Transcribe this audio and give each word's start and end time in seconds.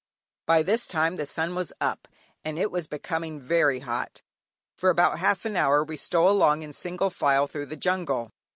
By 0.47 0.63
this 0.63 0.87
time 0.87 1.17
the 1.17 1.27
sun 1.27 1.53
was 1.53 1.71
up, 1.79 2.07
and 2.43 2.57
it 2.57 2.71
was 2.71 2.87
becoming 2.87 3.39
very 3.39 3.81
hot. 3.81 4.23
For 4.75 4.89
about 4.89 5.19
half 5.19 5.45
an 5.45 5.55
hour 5.55 5.83
we 5.83 5.95
stole 5.95 6.31
along 6.31 6.63
in 6.63 6.73
single 6.73 7.11
file 7.11 7.45
through 7.45 7.67
the 7.67 7.77
jungle. 7.77 8.31